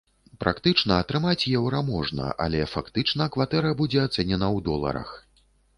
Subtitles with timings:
[0.43, 5.09] Практычна атрымаць еўра можна, але фактычна кватэра будзе ацэнена ў доларах.